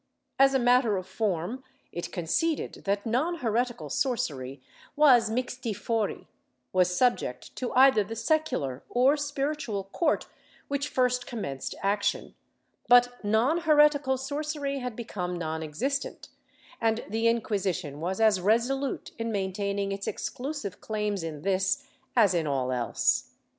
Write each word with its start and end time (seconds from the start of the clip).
As 0.39 0.55
a 0.55 0.57
matter 0.59 0.97
of 0.97 1.05
form 1.05 1.63
it 1.91 2.11
conceded 2.11 2.85
that 2.85 3.05
non 3.05 3.35
heretical 3.35 3.87
sorcery 3.87 4.59
was 4.95 5.29
mixti 5.29 5.75
fori— 5.75 6.27
was 6.73 6.97
subject 6.97 7.55
to 7.57 7.71
either 7.73 8.03
the 8.03 8.15
secular 8.15 8.81
or 8.89 9.15
spiritual 9.15 9.83
court 9.83 10.25
which 10.67 10.89
first 10.89 11.27
commenced 11.27 11.75
action^— 11.83 12.33
l^ut 12.91 13.09
non 13.23 13.59
heretical 13.59 14.17
sorcery 14.17 14.79
had 14.79 14.95
become 14.95 15.35
non 15.37 15.61
existent, 15.61 16.29
and 16.81 17.05
the 17.07 17.25
Inquisi 17.27 17.75
tion 17.75 17.99
was 18.01 18.19
as 18.19 18.41
resolute 18.41 19.11
in 19.19 19.31
maintaining 19.31 19.91
its 19.91 20.07
exclusive 20.07 20.81
claims 20.81 21.21
in 21.21 21.43
this 21.43 21.85
as 22.15 22.33
in 22.33 22.47
all 22.47 22.71
else. 22.71 23.35